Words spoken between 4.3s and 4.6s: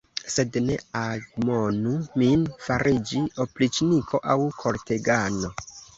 aŭ